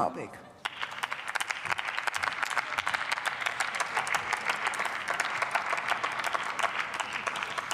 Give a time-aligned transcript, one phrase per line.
[0.00, 0.49] topic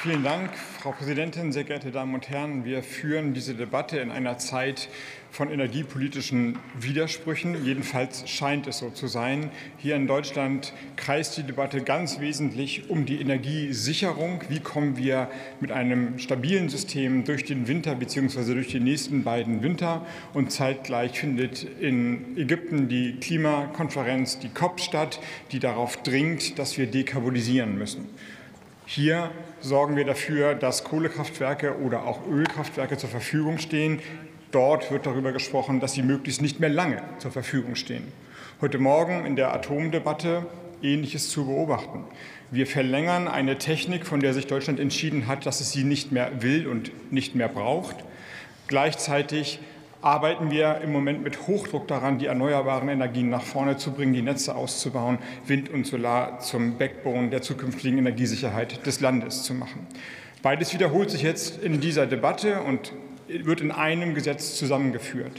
[0.07, 2.65] Vielen Dank, Frau Präsidentin, sehr geehrte Damen und Herren.
[2.65, 4.89] Wir führen diese Debatte in einer Zeit
[5.33, 7.65] von energiepolitischen Widersprüchen.
[7.65, 9.51] Jedenfalls scheint es so zu sein.
[9.79, 14.45] Hier in Deutschland kreist die Debatte ganz wesentlich um die Energiesicherung.
[14.49, 18.55] Wie kommen wir mit einem stabilen System durch den Winter bzw.
[18.55, 20.07] durch die nächsten beiden Winter?
[20.35, 25.19] Und zeitgleich findet in Ägypten die Klimakonferenz, die COP statt,
[25.51, 28.07] die darauf dringt, dass wir dekarbonisieren müssen.
[28.89, 33.99] Hier sorgen wir dafür, dass Kohlekraftwerke oder auch Ölkraftwerke zur Verfügung stehen.
[34.53, 38.05] Dort wird darüber gesprochen, dass sie möglichst nicht mehr lange zur Verfügung stehen.
[38.61, 40.47] Heute Morgen in der Atomdebatte
[40.83, 42.05] Ähnliches zu beobachten.
[42.53, 46.41] Wir verlängern eine Technik, von der sich Deutschland entschieden hat, dass es sie nicht mehr
[46.41, 47.97] will und nicht mehr braucht.
[48.69, 49.59] Gleichzeitig
[50.07, 54.23] arbeiten wir im Moment mit Hochdruck daran, die erneuerbaren Energien nach vorne zu bringen, die
[54.23, 59.85] Netze auszubauen, Wind und Solar zum Backbone der zukünftigen Energiesicherheit des Landes zu machen.
[60.43, 62.93] Beides wiederholt sich jetzt in dieser Debatte und
[63.27, 65.33] wird in einem Gesetz zusammengeführt.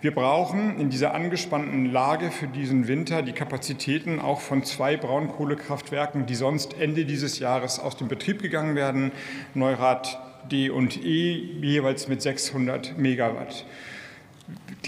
[0.00, 6.26] Wir brauchen in dieser angespannten Lage für diesen Winter die Kapazitäten auch von zwei Braunkohlekraftwerken,
[6.26, 9.12] die sonst Ende dieses Jahres aus dem Betrieb gegangen werden,
[9.54, 10.18] Neurath
[10.50, 13.64] D und E, jeweils mit 600 Megawatt.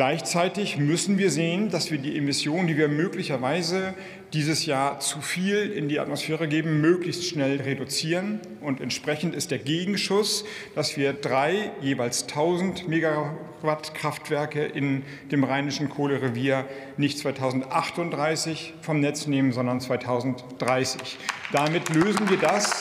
[0.01, 3.93] Gleichzeitig müssen wir sehen, dass wir die Emissionen, die wir möglicherweise
[4.33, 8.41] dieses Jahr zu viel in die Atmosphäre geben, möglichst schnell reduzieren.
[8.62, 15.91] Und entsprechend ist der Gegenschuss, dass wir drei jeweils 1000 Megawatt Kraftwerke in dem rheinischen
[15.91, 16.65] Kohlerevier
[16.97, 21.19] nicht 2038 vom Netz nehmen, sondern 2030.
[21.53, 22.81] Damit lösen wir das,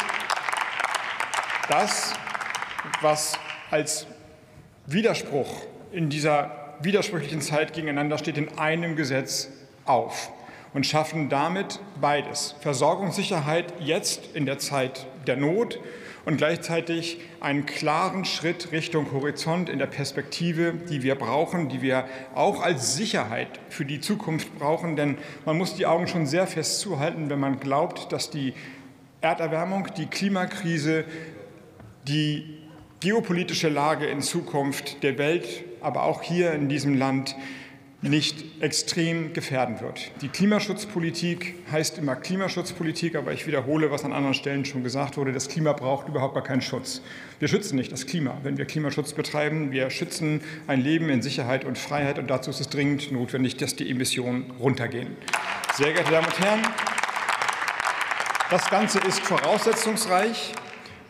[1.67, 2.13] das
[3.01, 3.33] was
[3.71, 4.07] als
[4.87, 9.49] Widerspruch in dieser widersprüchlichen Zeit gegeneinander steht, in einem Gesetz
[9.85, 10.31] auf
[10.73, 12.55] und schaffen damit beides.
[12.59, 15.79] Versorgungssicherheit jetzt in der Zeit der Not
[16.25, 22.05] und gleichzeitig einen klaren Schritt Richtung Horizont in der Perspektive, die wir brauchen, die wir
[22.35, 24.95] auch als Sicherheit für die Zukunft brauchen.
[24.95, 28.53] Denn man muss die Augen schon sehr fest zuhalten, wenn man glaubt, dass die
[29.21, 31.05] Erderwärmung, die Klimakrise,
[32.07, 32.58] die
[32.99, 37.35] geopolitische Lage in Zukunft der Welt, aber auch hier in diesem Land
[38.01, 40.11] nicht extrem gefährden wird.
[40.21, 45.33] Die Klimaschutzpolitik heißt immer Klimaschutzpolitik, aber ich wiederhole, was an anderen Stellen schon gesagt wurde,
[45.33, 47.01] das Klima braucht überhaupt gar keinen Schutz.
[47.39, 49.71] Wir schützen nicht das Klima, wenn wir Klimaschutz betreiben.
[49.71, 53.75] Wir schützen ein Leben in Sicherheit und Freiheit und dazu ist es dringend notwendig, dass
[53.75, 55.17] die Emissionen runtergehen.
[55.73, 56.61] Sehr geehrte Damen und Herren,
[58.49, 60.53] das Ganze ist voraussetzungsreich.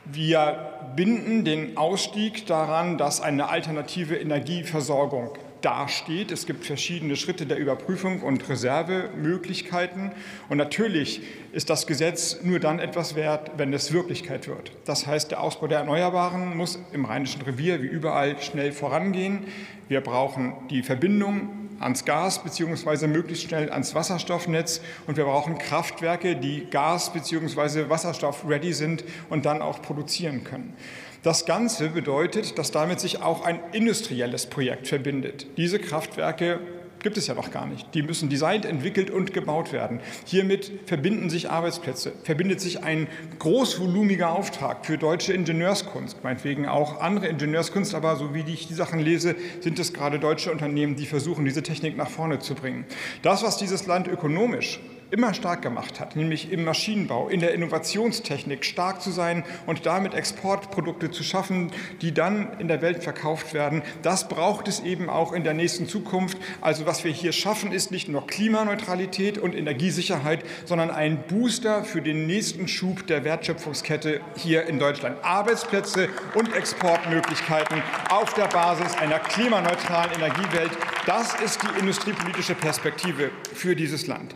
[0.05, 6.31] Wir binden den Ausstieg daran, dass eine alternative Energieversorgung dasteht.
[6.31, 10.11] Es gibt verschiedene Schritte der Überprüfung und Reservemöglichkeiten.
[10.47, 11.21] Und natürlich
[11.51, 14.71] ist das Gesetz nur dann etwas wert, wenn es Wirklichkeit wird.
[14.85, 19.45] Das heißt, der Ausbau der Erneuerbaren muss im Rheinischen Revier wie überall schnell vorangehen.
[19.87, 23.07] Wir brauchen die Verbindung ans Gas bzw.
[23.07, 24.81] möglichst schnell ans Wasserstoffnetz.
[25.07, 27.89] Und wir brauchen Kraftwerke, die Gas bzw.
[27.89, 30.75] Wasserstoff ready sind und dann auch produzieren können.
[31.23, 35.47] Das Ganze bedeutet, dass damit sich auch ein industrielles Projekt verbindet.
[35.57, 36.59] Diese Kraftwerke
[36.99, 37.93] gibt es ja noch gar nicht.
[37.93, 39.99] Die müssen designt, entwickelt und gebaut werden.
[40.25, 43.07] Hiermit verbinden sich Arbeitsplätze, verbindet sich ein
[43.39, 48.99] großvolumiger Auftrag für deutsche Ingenieurskunst, meinetwegen auch andere Ingenieurskunst, aber so wie ich die Sachen
[48.99, 52.85] lese, sind es gerade deutsche Unternehmen, die versuchen, diese Technik nach vorne zu bringen.
[53.21, 54.79] Das, was dieses Land ökonomisch
[55.11, 60.13] immer stark gemacht hat, nämlich im Maschinenbau, in der Innovationstechnik stark zu sein und damit
[60.13, 61.71] Exportprodukte zu schaffen,
[62.01, 63.81] die dann in der Welt verkauft werden.
[64.01, 66.37] Das braucht es eben auch in der nächsten Zukunft.
[66.61, 72.01] Also was wir hier schaffen, ist nicht nur Klimaneutralität und Energiesicherheit, sondern ein Booster für
[72.01, 75.23] den nächsten Schub der Wertschöpfungskette hier in Deutschland.
[75.23, 80.71] Arbeitsplätze und Exportmöglichkeiten auf der Basis einer klimaneutralen Energiewelt.
[81.05, 84.35] Das ist die industriepolitische Perspektive für dieses Land.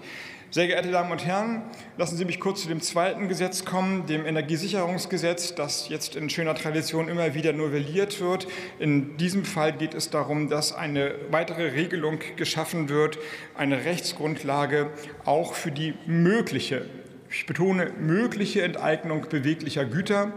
[0.54, 1.64] Sehr geehrte Damen und Herren,
[1.98, 6.54] lassen Sie mich kurz zu dem zweiten Gesetz kommen, dem Energiesicherungsgesetz, das jetzt in schöner
[6.54, 8.46] Tradition immer wieder novelliert wird.
[8.78, 13.18] In diesem Fall geht es darum, dass eine weitere Regelung geschaffen wird,
[13.56, 14.92] eine Rechtsgrundlage
[15.26, 16.86] auch für die mögliche,
[17.32, 20.34] ich betone, mögliche Enteignung beweglicher Güter.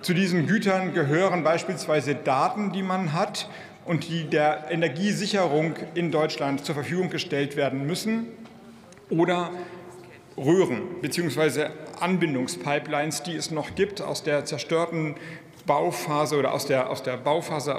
[0.00, 3.48] Zu diesen Gütern gehören beispielsweise Daten, die man hat
[3.84, 8.26] und die der Energiesicherung in Deutschland zur Verfügung gestellt werden müssen
[9.12, 9.50] oder
[10.36, 11.66] Röhren bzw.
[12.00, 15.14] Anbindungspipelines, die es noch gibt aus der zerstörten
[15.66, 17.76] Bauphase oder aus der, aus der Bauphase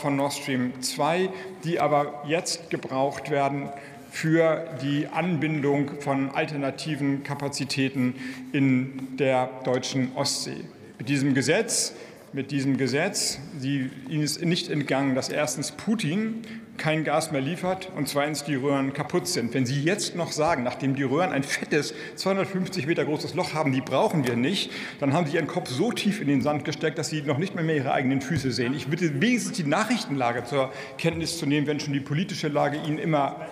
[0.00, 1.28] von Nord Stream 2,
[1.62, 3.68] die aber jetzt gebraucht werden
[4.10, 8.14] für die Anbindung von alternativen Kapazitäten
[8.52, 10.64] in der deutschen Ostsee.
[10.98, 11.94] Mit diesem Gesetz
[12.32, 13.38] mit diesem Gesetz.
[13.58, 16.42] Sie, Ihnen ist nicht entgangen, dass erstens Putin
[16.80, 19.52] kein Gas mehr liefert und zweitens die Röhren kaputt sind.
[19.52, 23.72] Wenn Sie jetzt noch sagen, nachdem die Röhren ein fettes, 250 Meter großes Loch haben,
[23.72, 26.98] die brauchen wir nicht, dann haben Sie Ihren Kopf so tief in den Sand gesteckt,
[26.98, 28.74] dass Sie noch nicht mehr, mehr Ihre eigenen Füße sehen.
[28.74, 32.98] Ich bitte wenigstens die Nachrichtenlage zur Kenntnis zu nehmen, wenn schon die politische Lage Ihnen
[32.98, 33.46] immer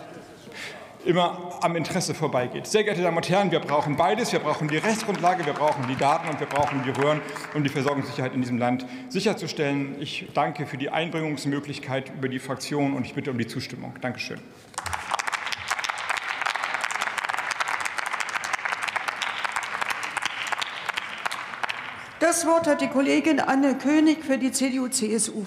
[1.08, 2.66] immer am Interesse vorbeigeht.
[2.66, 4.30] Sehr geehrte Damen und Herren, wir brauchen beides.
[4.30, 7.22] Wir brauchen die Rechtsgrundlage, wir brauchen die Daten und wir brauchen die Röhren,
[7.54, 9.96] um die Versorgungssicherheit in diesem Land sicherzustellen.
[10.00, 13.94] Ich danke für die Einbringungsmöglichkeit über die Fraktion und ich bitte um die Zustimmung.
[14.02, 14.38] Dankeschön.
[22.20, 25.32] Das Wort hat die Kollegin Anne König für die CDU-CSU.